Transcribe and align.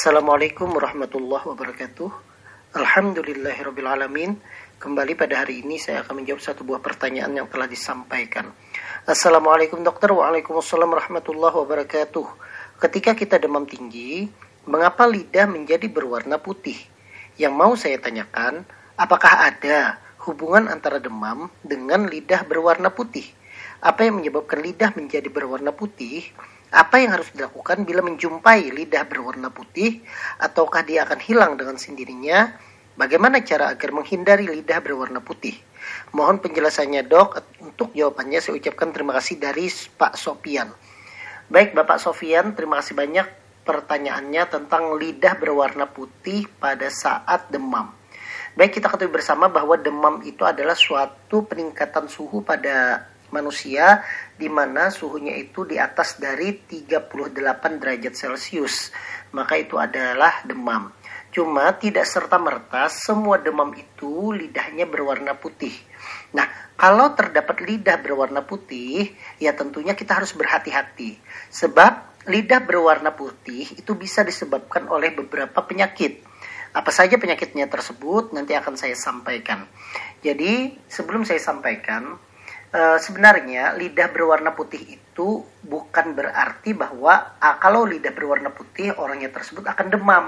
Assalamualaikum 0.00 0.80
warahmatullahi 0.80 1.44
wabarakatuh. 1.44 2.08
Alhamdulillahirrabbilalamin. 2.72 4.32
Kembali 4.80 5.12
pada 5.12 5.44
hari 5.44 5.60
ini 5.60 5.76
saya 5.76 6.00
akan 6.00 6.24
menjawab 6.24 6.40
satu 6.40 6.64
buah 6.64 6.80
pertanyaan 6.80 7.36
yang 7.36 7.44
telah 7.52 7.68
disampaikan. 7.68 8.48
Assalamualaikum 9.04 9.84
dokter. 9.84 10.08
Waalaikumsalam 10.08 10.88
warahmatullahi 10.88 11.52
wabarakatuh. 11.52 12.26
Ketika 12.80 13.12
kita 13.12 13.36
demam 13.36 13.68
tinggi, 13.68 14.24
mengapa 14.64 15.04
lidah 15.04 15.44
menjadi 15.44 15.84
berwarna 15.92 16.40
putih? 16.40 16.80
Yang 17.36 17.52
mau 17.52 17.76
saya 17.76 18.00
tanyakan, 18.00 18.64
apakah 18.96 19.52
ada 19.52 20.00
hubungan 20.24 20.72
antara 20.72 20.96
demam 20.96 21.52
dengan 21.60 22.08
lidah 22.08 22.48
berwarna 22.48 22.88
putih? 22.88 23.28
Apa 23.84 24.08
yang 24.08 24.24
menyebabkan 24.24 24.64
lidah 24.64 24.96
menjadi 24.96 25.28
berwarna 25.28 25.76
putih? 25.76 26.24
Apa 26.70 27.02
yang 27.02 27.18
harus 27.18 27.34
dilakukan 27.34 27.82
bila 27.82 27.98
menjumpai 28.06 28.70
lidah 28.70 29.02
berwarna 29.02 29.50
putih 29.50 30.06
ataukah 30.38 30.86
dia 30.86 31.02
akan 31.02 31.18
hilang 31.18 31.52
dengan 31.58 31.74
sendirinya? 31.74 32.54
Bagaimana 32.94 33.42
cara 33.42 33.74
agar 33.74 33.90
menghindari 33.90 34.46
lidah 34.46 34.78
berwarna 34.78 35.18
putih? 35.18 35.58
Mohon 36.14 36.38
penjelasannya 36.46 37.02
dok. 37.10 37.42
Untuk 37.58 37.90
jawabannya 37.90 38.38
saya 38.38 38.54
ucapkan 38.54 38.94
terima 38.94 39.18
kasih 39.18 39.42
dari 39.42 39.66
Pak 39.66 40.14
Sofian. 40.14 40.70
Baik 41.50 41.74
Bapak 41.74 41.98
Sofian, 41.98 42.54
terima 42.54 42.78
kasih 42.78 42.94
banyak 42.94 43.26
pertanyaannya 43.66 44.42
tentang 44.46 44.94
lidah 44.94 45.34
berwarna 45.34 45.90
putih 45.90 46.46
pada 46.62 46.86
saat 46.86 47.50
demam. 47.50 47.90
Baik 48.54 48.78
kita 48.78 48.86
ketahui 48.90 49.10
bersama 49.10 49.50
bahwa 49.50 49.74
demam 49.74 50.22
itu 50.22 50.46
adalah 50.46 50.78
suatu 50.78 51.46
peningkatan 51.46 52.06
suhu 52.06 52.42
pada 52.46 53.06
manusia 53.30 54.04
di 54.36 54.46
mana 54.46 54.90
suhunya 54.90 55.34
itu 55.38 55.66
di 55.66 55.78
atas 55.80 56.18
dari 56.18 56.54
38 56.66 57.80
derajat 57.80 58.14
Celcius. 58.14 58.90
Maka 59.34 59.58
itu 59.58 59.78
adalah 59.78 60.42
demam. 60.46 60.90
Cuma 61.30 61.70
tidak 61.78 62.10
serta-merta 62.10 62.90
semua 62.90 63.38
demam 63.38 63.70
itu 63.78 64.34
lidahnya 64.34 64.82
berwarna 64.90 65.38
putih. 65.38 65.70
Nah, 66.34 66.46
kalau 66.74 67.14
terdapat 67.14 67.62
lidah 67.62 68.02
berwarna 68.02 68.42
putih, 68.42 69.14
ya 69.38 69.54
tentunya 69.54 69.94
kita 69.94 70.18
harus 70.18 70.34
berhati-hati. 70.34 71.22
Sebab 71.54 72.26
lidah 72.26 72.60
berwarna 72.66 73.14
putih 73.14 73.62
itu 73.78 73.94
bisa 73.94 74.26
disebabkan 74.26 74.90
oleh 74.90 75.14
beberapa 75.14 75.62
penyakit. 75.62 76.26
Apa 76.70 76.90
saja 76.94 77.18
penyakitnya 77.18 77.66
tersebut 77.66 78.34
nanti 78.34 78.54
akan 78.54 78.74
saya 78.74 78.98
sampaikan. 78.98 79.66
Jadi, 80.22 80.78
sebelum 80.86 81.22
saya 81.22 81.42
sampaikan, 81.42 82.18
uh, 82.74 82.98
sebenarnya 82.98 83.74
lidah 83.76 84.08
berwarna 84.10 84.54
putih 84.54 84.98
itu 84.98 85.42
bukan 85.62 86.16
berarti 86.16 86.72
bahwa 86.72 87.36
uh, 87.38 87.56
kalau 87.58 87.84
lidah 87.84 88.14
berwarna 88.14 88.50
putih 88.50 88.94
orangnya 88.96 89.30
tersebut 89.30 89.66
akan 89.66 89.86
demam 89.90 90.24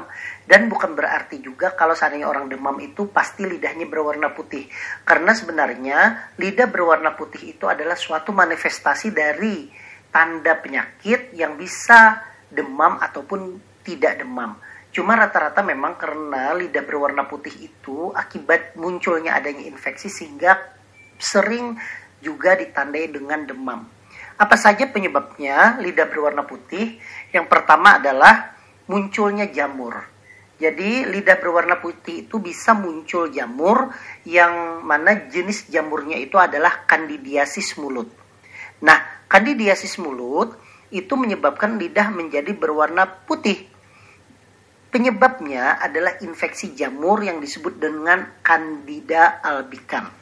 dan 0.46 0.66
bukan 0.66 0.92
berarti 0.92 1.40
juga 1.40 1.72
kalau 1.72 1.94
seandainya 1.96 2.28
orang 2.28 2.50
demam 2.50 2.76
itu 2.82 3.08
pasti 3.08 3.46
lidahnya 3.46 3.86
berwarna 3.88 4.34
putih 4.34 4.66
karena 5.06 5.32
sebenarnya 5.32 5.98
lidah 6.36 6.68
berwarna 6.68 7.14
putih 7.14 7.56
itu 7.56 7.64
adalah 7.70 7.96
suatu 7.96 8.34
manifestasi 8.34 9.14
dari 9.14 9.70
tanda 10.12 10.58
penyakit 10.60 11.32
yang 11.32 11.56
bisa 11.56 12.20
demam 12.52 13.00
ataupun 13.00 13.56
tidak 13.80 14.20
demam. 14.20 14.60
Cuma 14.92 15.16
rata-rata 15.16 15.64
memang 15.64 15.96
karena 15.96 16.52
lidah 16.52 16.84
berwarna 16.84 17.24
putih 17.24 17.72
itu 17.72 18.12
akibat 18.12 18.76
munculnya 18.76 19.32
adanya 19.40 19.64
infeksi 19.64 20.12
sehingga 20.12 20.60
sering 21.16 21.80
juga 22.22 22.54
ditandai 22.54 23.10
dengan 23.10 23.42
demam. 23.42 23.84
Apa 24.38 24.56
saja 24.56 24.88
penyebabnya 24.88 25.82
lidah 25.82 26.06
berwarna 26.08 26.46
putih? 26.46 26.96
Yang 27.34 27.46
pertama 27.50 27.98
adalah 27.98 28.54
munculnya 28.86 29.50
jamur. 29.50 30.08
Jadi 30.62 31.02
lidah 31.10 31.42
berwarna 31.42 31.82
putih 31.82 32.30
itu 32.30 32.38
bisa 32.38 32.70
muncul 32.70 33.26
jamur 33.34 33.90
yang 34.22 34.86
mana 34.86 35.26
jenis 35.26 35.66
jamurnya 35.66 36.22
itu 36.22 36.38
adalah 36.38 36.86
candidiasis 36.86 37.74
mulut. 37.82 38.06
Nah, 38.78 39.26
candidiasis 39.26 39.98
mulut 39.98 40.54
itu 40.94 41.18
menyebabkan 41.18 41.82
lidah 41.82 42.14
menjadi 42.14 42.54
berwarna 42.54 43.10
putih. 43.26 43.66
Penyebabnya 44.92 45.82
adalah 45.82 46.20
infeksi 46.22 46.76
jamur 46.78 47.18
yang 47.24 47.42
disebut 47.42 47.80
dengan 47.82 48.38
Candida 48.44 49.42
albicans. 49.42 50.21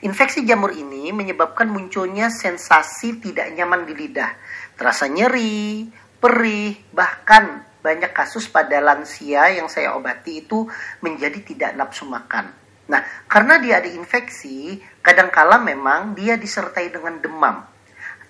Infeksi 0.00 0.48
jamur 0.48 0.72
ini 0.72 1.12
menyebabkan 1.12 1.68
munculnya 1.68 2.32
sensasi 2.32 3.20
tidak 3.20 3.52
nyaman 3.52 3.84
di 3.84 3.92
lidah, 3.92 4.32
terasa 4.74 5.04
nyeri, 5.12 5.92
perih, 6.16 6.80
bahkan 6.96 7.68
banyak 7.82 8.14
kasus 8.14 8.46
pada 8.48 8.78
lansia 8.78 9.52
yang 9.52 9.66
saya 9.68 9.92
obati 9.98 10.46
itu 10.46 10.64
menjadi 11.04 11.38
tidak 11.44 11.70
nafsu 11.76 12.08
makan. 12.08 12.54
Nah, 12.88 13.02
karena 13.26 13.58
dia 13.58 13.82
ada 13.82 13.90
infeksi, 13.90 14.78
kadangkala 15.02 15.58
memang 15.58 16.14
dia 16.14 16.38
disertai 16.38 16.94
dengan 16.94 17.18
demam. 17.18 17.66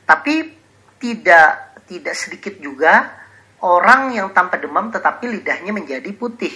Tapi 0.09 0.35
tidak 0.99 1.77
tidak 1.85 2.15
sedikit 2.17 2.57
juga 2.63 3.13
orang 3.63 4.17
yang 4.17 4.33
tanpa 4.33 4.57
demam 4.57 4.89
tetapi 4.89 5.29
lidahnya 5.29 5.71
menjadi 5.75 6.11
putih. 6.17 6.53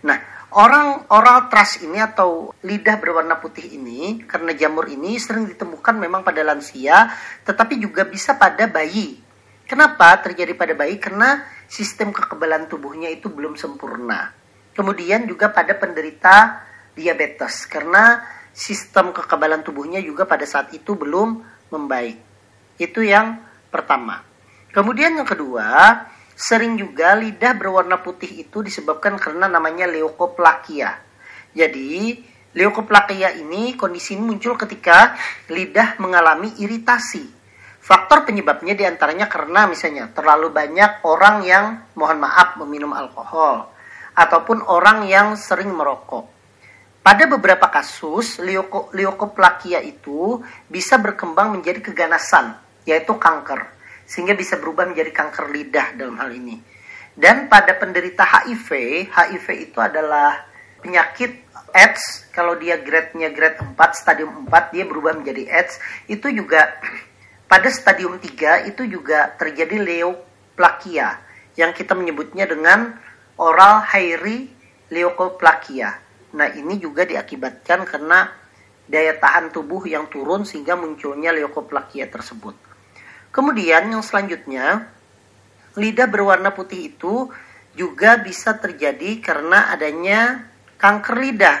Nah, 0.00 0.18
Orang 0.50 1.06
oral 1.14 1.46
thrush 1.46 1.86
ini 1.86 2.02
atau 2.02 2.50
lidah 2.66 2.98
berwarna 2.98 3.38
putih 3.38 3.70
ini 3.70 4.26
karena 4.26 4.50
jamur 4.50 4.90
ini 4.90 5.14
sering 5.14 5.46
ditemukan 5.46 5.94
memang 5.94 6.26
pada 6.26 6.42
lansia 6.42 7.06
tetapi 7.46 7.78
juga 7.78 8.02
bisa 8.02 8.34
pada 8.34 8.66
bayi. 8.66 9.22
Kenapa 9.70 10.10
terjadi 10.18 10.58
pada 10.58 10.74
bayi? 10.74 10.98
Karena 10.98 11.46
sistem 11.70 12.10
kekebalan 12.10 12.66
tubuhnya 12.66 13.06
itu 13.14 13.30
belum 13.30 13.54
sempurna. 13.54 14.34
Kemudian 14.74 15.30
juga 15.30 15.54
pada 15.54 15.70
penderita 15.78 16.66
diabetes 16.98 17.70
karena 17.70 18.18
sistem 18.50 19.14
kekebalan 19.14 19.62
tubuhnya 19.62 20.02
juga 20.02 20.26
pada 20.26 20.42
saat 20.50 20.74
itu 20.74 20.98
belum 20.98 21.46
membaik. 21.70 22.18
Itu 22.74 23.06
yang 23.06 23.38
pertama. 23.70 24.26
Kemudian 24.74 25.14
yang 25.14 25.30
kedua, 25.30 26.02
Sering 26.40 26.80
juga 26.80 27.12
lidah 27.20 27.52
berwarna 27.52 28.00
putih 28.00 28.40
itu 28.40 28.64
disebabkan 28.64 29.20
karena 29.20 29.44
namanya 29.44 29.84
leukoplakia. 29.84 30.96
Jadi, 31.52 32.16
leukoplakia 32.56 33.36
ini 33.36 33.76
kondisi 33.76 34.16
ini 34.16 34.24
muncul 34.24 34.56
ketika 34.56 35.20
lidah 35.52 36.00
mengalami 36.00 36.48
iritasi. 36.56 37.28
Faktor 37.84 38.24
penyebabnya 38.24 38.72
di 38.72 38.88
antaranya 38.88 39.28
karena 39.28 39.68
misalnya 39.68 40.08
terlalu 40.16 40.48
banyak 40.48 41.04
orang 41.04 41.44
yang 41.44 41.64
mohon 41.92 42.24
maaf 42.24 42.56
meminum 42.64 42.96
alkohol 42.96 43.68
ataupun 44.16 44.64
orang 44.64 45.04
yang 45.04 45.36
sering 45.36 45.68
merokok. 45.68 46.24
Pada 47.04 47.28
beberapa 47.28 47.68
kasus, 47.68 48.40
leukoplakia 48.96 49.84
itu 49.84 50.40
bisa 50.72 50.96
berkembang 50.96 51.52
menjadi 51.52 51.84
keganasan, 51.84 52.56
yaitu 52.88 53.12
kanker 53.20 53.79
sehingga 54.10 54.34
bisa 54.34 54.58
berubah 54.58 54.90
menjadi 54.90 55.14
kanker 55.14 55.54
lidah 55.54 55.94
dalam 55.94 56.18
hal 56.18 56.34
ini. 56.34 56.58
Dan 57.14 57.46
pada 57.46 57.78
penderita 57.78 58.26
HIV, 58.26 58.68
HIV 59.06 59.46
itu 59.70 59.78
adalah 59.78 60.50
penyakit 60.82 61.46
AIDS, 61.70 62.26
kalau 62.34 62.58
dia 62.58 62.82
grade-nya 62.82 63.30
grade 63.30 63.62
4, 63.62 63.78
stadium 63.94 64.50
4, 64.50 64.74
dia 64.74 64.82
berubah 64.82 65.14
menjadi 65.14 65.46
AIDS, 65.46 65.78
itu 66.10 66.26
juga 66.34 66.74
pada 67.46 67.70
stadium 67.70 68.18
3 68.18 68.66
itu 68.66 68.82
juga 68.90 69.30
terjadi 69.38 69.78
leoplakia, 69.78 71.22
yang 71.54 71.70
kita 71.70 71.94
menyebutnya 71.94 72.50
dengan 72.50 72.98
oral 73.38 73.86
hairy 73.86 74.50
leukoplakia. 74.90 76.02
Nah, 76.34 76.50
ini 76.50 76.78
juga 76.82 77.06
diakibatkan 77.06 77.86
karena 77.86 78.26
daya 78.90 79.14
tahan 79.18 79.54
tubuh 79.54 79.86
yang 79.86 80.10
turun 80.10 80.42
sehingga 80.42 80.74
munculnya 80.74 81.30
leukoplakia 81.30 82.10
tersebut. 82.10 82.69
Kemudian 83.30 83.94
yang 83.94 84.02
selanjutnya, 84.02 84.90
lidah 85.78 86.08
berwarna 86.10 86.50
putih 86.50 86.90
itu 86.90 87.30
juga 87.78 88.18
bisa 88.18 88.58
terjadi 88.58 89.22
karena 89.22 89.70
adanya 89.70 90.50
kanker 90.78 91.14
lidah. 91.14 91.58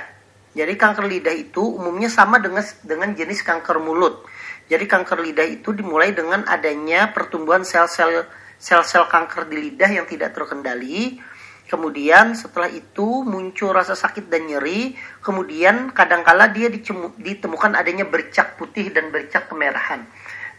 Jadi 0.50 0.74
kanker 0.74 1.06
lidah 1.06 1.30
itu 1.30 1.62
umumnya 1.62 2.10
sama 2.10 2.42
dengan 2.42 2.66
dengan 2.82 3.14
jenis 3.14 3.46
kanker 3.46 3.78
mulut. 3.78 4.26
Jadi 4.66 4.86
kanker 4.86 5.22
lidah 5.22 5.46
itu 5.46 5.70
dimulai 5.70 6.10
dengan 6.10 6.42
adanya 6.46 7.14
pertumbuhan 7.14 7.62
sel-sel 7.62 8.26
sel-sel 8.58 9.06
kanker 9.06 9.46
di 9.46 9.70
lidah 9.70 9.90
yang 9.94 10.06
tidak 10.10 10.34
terkendali. 10.34 11.22
Kemudian 11.70 12.34
setelah 12.34 12.66
itu 12.66 13.22
muncul 13.22 13.70
rasa 13.70 13.94
sakit 13.94 14.26
dan 14.26 14.50
nyeri. 14.50 14.98
Kemudian 15.22 15.94
kadangkala 15.94 16.50
dia 16.50 16.66
ditemukan 16.66 17.78
adanya 17.78 18.02
bercak 18.02 18.58
putih 18.58 18.90
dan 18.90 19.14
bercak 19.14 19.46
kemerahan. 19.46 20.02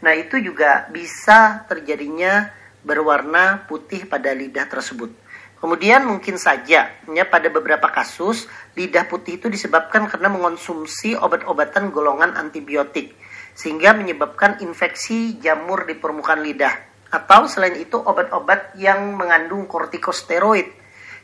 Nah, 0.02 0.14
itu 0.18 0.42
juga 0.42 0.90
bisa 0.90 1.66
terjadinya 1.70 2.50
berwarna 2.82 3.66
putih 3.70 4.10
pada 4.10 4.34
lidah 4.34 4.66
tersebut. 4.66 5.14
Kemudian 5.62 6.10
mungkin 6.10 6.42
saja 6.42 6.90
ya 6.90 7.26
pada 7.30 7.54
beberapa 7.54 7.86
kasus 7.94 8.50
lidah 8.74 9.06
putih 9.06 9.38
itu 9.38 9.46
disebabkan 9.46 10.10
karena 10.10 10.26
mengonsumsi 10.26 11.14
obat-obatan 11.14 11.94
golongan 11.94 12.34
antibiotik 12.34 13.14
sehingga 13.54 13.94
menyebabkan 13.94 14.58
infeksi 14.66 15.38
jamur 15.38 15.86
di 15.86 15.94
permukaan 15.94 16.42
lidah 16.42 16.74
atau 17.14 17.46
selain 17.46 17.78
itu 17.78 17.94
obat-obat 17.94 18.74
yang 18.74 19.14
mengandung 19.14 19.70
kortikosteroid 19.70 20.66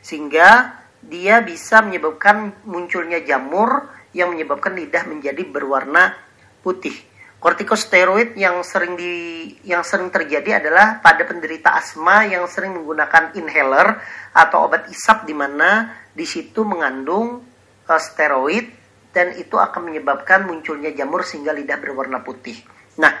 sehingga 0.06 0.78
dia 1.02 1.42
bisa 1.42 1.82
menyebabkan 1.82 2.62
munculnya 2.62 3.18
jamur 3.26 3.90
yang 4.14 4.30
menyebabkan 4.30 4.78
lidah 4.78 5.02
menjadi 5.10 5.42
berwarna 5.50 6.14
putih. 6.62 6.94
Kortikosteroid 7.38 8.34
yang 8.34 8.66
sering 8.66 8.98
di 8.98 9.14
yang 9.62 9.86
sering 9.86 10.10
terjadi 10.10 10.58
adalah 10.58 10.98
pada 10.98 11.22
penderita 11.22 11.70
asma 11.70 12.26
yang 12.26 12.50
sering 12.50 12.74
menggunakan 12.74 13.30
inhaler 13.38 13.94
atau 14.34 14.66
obat 14.66 14.90
isap 14.90 15.22
di 15.22 15.38
mana 15.38 15.94
di 16.10 16.26
situ 16.26 16.66
mengandung 16.66 17.46
uh, 17.86 18.00
steroid 18.02 18.74
dan 19.14 19.38
itu 19.38 19.54
akan 19.54 19.86
menyebabkan 19.86 20.50
munculnya 20.50 20.90
jamur 20.90 21.22
sehingga 21.22 21.54
lidah 21.54 21.78
berwarna 21.78 22.26
putih. 22.26 22.58
Nah, 22.98 23.14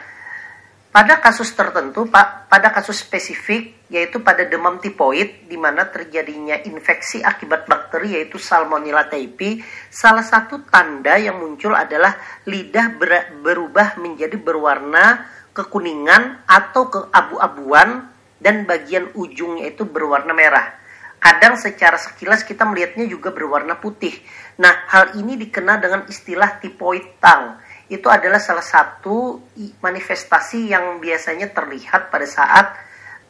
pada 0.88 1.20
kasus 1.20 1.52
tertentu, 1.52 2.08
Pak, 2.08 2.48
pada 2.48 2.72
kasus 2.72 3.04
spesifik 3.04 3.76
yaitu 3.88 4.20
pada 4.20 4.44
demam 4.44 4.76
tipoid 4.80 5.48
di 5.48 5.56
mana 5.56 5.88
terjadinya 5.88 6.60
infeksi 6.64 7.24
akibat 7.24 7.64
bakteri 7.68 8.20
yaitu 8.20 8.36
Salmonella 8.36 9.08
typhi, 9.08 9.60
salah 9.88 10.24
satu 10.24 10.64
tanda 10.68 11.16
yang 11.16 11.40
muncul 11.40 11.72
adalah 11.72 12.16
lidah 12.44 12.86
ber 12.96 13.40
berubah 13.40 13.96
menjadi 14.00 14.36
berwarna 14.36 15.24
kekuningan 15.56 16.44
atau 16.44 16.88
keabu-abuan 16.92 18.08
dan 18.38 18.64
bagian 18.64 19.12
ujungnya 19.12 19.72
itu 19.72 19.88
berwarna 19.88 20.32
merah. 20.32 20.78
Kadang 21.18 21.58
secara 21.58 21.98
sekilas 21.98 22.46
kita 22.46 22.62
melihatnya 22.62 23.10
juga 23.10 23.34
berwarna 23.34 23.82
putih. 23.82 24.14
Nah, 24.62 24.86
hal 24.86 25.18
ini 25.18 25.34
dikenal 25.34 25.82
dengan 25.82 26.00
istilah 26.06 26.62
tipoid 26.62 27.18
tongue 27.18 27.58
itu 27.88 28.04
adalah 28.12 28.36
salah 28.36 28.64
satu 28.64 29.48
manifestasi 29.80 30.68
yang 30.72 31.00
biasanya 31.00 31.48
terlihat 31.56 32.12
pada 32.12 32.28
saat 32.28 32.66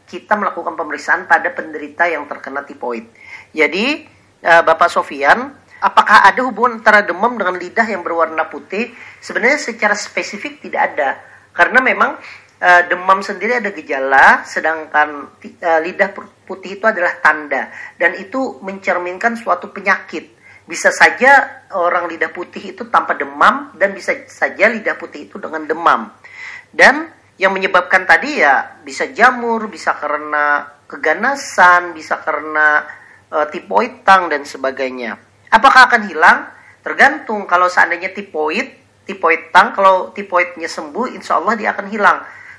kita 0.08 0.34
melakukan 0.34 0.74
pemeriksaan 0.74 1.30
pada 1.30 1.52
penderita 1.54 2.08
yang 2.10 2.26
terkena 2.26 2.64
tipoid. 2.64 3.06
Jadi, 3.54 4.02
uh, 4.42 4.62
Bapak 4.64 4.88
Sofian, 4.88 5.52
apakah 5.78 6.26
ada 6.26 6.40
hubungan 6.42 6.82
antara 6.82 7.04
demam 7.04 7.36
dengan 7.38 7.54
lidah 7.54 7.86
yang 7.86 8.02
berwarna 8.02 8.48
putih? 8.48 8.90
Sebenarnya 9.20 9.60
secara 9.60 9.94
spesifik 9.94 10.64
tidak 10.64 10.80
ada. 10.94 11.10
Karena 11.52 11.78
memang 11.84 12.16
uh, 12.58 12.82
demam 12.88 13.20
sendiri 13.20 13.60
ada 13.60 13.70
gejala, 13.70 14.42
sedangkan 14.48 15.38
uh, 15.38 15.80
lidah 15.84 16.10
putih 16.48 16.80
itu 16.80 16.84
adalah 16.88 17.20
tanda 17.20 17.68
dan 18.00 18.16
itu 18.16 18.58
mencerminkan 18.64 19.36
suatu 19.36 19.68
penyakit 19.68 20.37
bisa 20.68 20.92
saja 20.92 21.64
orang 21.72 22.04
lidah 22.12 22.28
putih 22.28 22.76
itu 22.76 22.92
tanpa 22.92 23.16
demam 23.16 23.72
dan 23.80 23.96
bisa 23.96 24.12
saja 24.28 24.68
lidah 24.68 25.00
putih 25.00 25.24
itu 25.24 25.40
dengan 25.40 25.64
demam. 25.64 26.12
Dan 26.68 27.08
yang 27.40 27.56
menyebabkan 27.56 28.04
tadi 28.04 28.44
ya 28.44 28.76
bisa 28.84 29.08
jamur, 29.08 29.64
bisa 29.72 29.96
karena 29.96 30.68
keganasan, 30.84 31.96
bisa 31.96 32.20
karena 32.20 32.84
uh, 33.32 33.48
tipoid 33.48 34.04
tang 34.04 34.28
dan 34.28 34.44
sebagainya. 34.44 35.16
Apakah 35.48 35.88
akan 35.88 36.02
hilang? 36.04 36.38
Tergantung 36.84 37.48
kalau 37.48 37.72
seandainya 37.72 38.12
tipoid, 38.12 38.68
tipoid 39.08 39.48
tang 39.48 39.72
kalau 39.72 40.12
tipoidnya 40.12 40.68
sembuh 40.68 41.16
insya 41.16 41.40
Allah 41.40 41.56
dia 41.56 41.72
akan 41.72 41.86
hilang. 41.88 42.18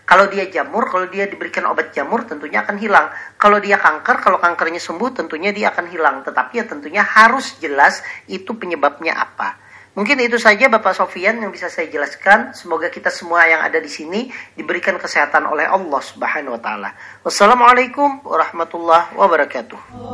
Kalau 0.10 0.26
dia 0.26 0.50
jamur, 0.50 0.90
kalau 0.90 1.06
dia 1.06 1.30
diberikan 1.30 1.70
obat 1.70 1.94
jamur 1.94 2.26
tentunya 2.26 2.66
akan 2.66 2.82
hilang. 2.82 3.14
Kalau 3.38 3.62
dia 3.62 3.78
kanker, 3.78 4.26
kalau 4.26 4.42
kankernya 4.42 4.82
sembuh 4.82 5.14
tentunya 5.14 5.54
dia 5.54 5.70
akan 5.70 5.86
hilang. 5.86 6.26
Tetapi 6.26 6.58
ya 6.58 6.66
tentunya 6.66 7.06
harus 7.06 7.62
jelas 7.62 8.02
itu 8.26 8.58
penyebabnya 8.58 9.14
apa. 9.14 9.70
Mungkin 9.94 10.18
itu 10.26 10.42
saja 10.42 10.66
Bapak 10.66 10.98
Sofian 10.98 11.38
yang 11.38 11.54
bisa 11.54 11.70
saya 11.70 11.94
jelaskan. 11.94 12.58
Semoga 12.58 12.90
kita 12.90 13.14
semua 13.14 13.46
yang 13.46 13.62
ada 13.62 13.78
di 13.78 13.90
sini 13.90 14.34
diberikan 14.58 14.98
kesehatan 14.98 15.46
oleh 15.46 15.70
Allah 15.70 16.02
Subhanahu 16.02 16.58
wa 16.58 16.62
taala. 16.62 16.90
Wassalamualaikum 17.22 18.26
warahmatullahi 18.26 19.14
wabarakatuh. 19.14 20.09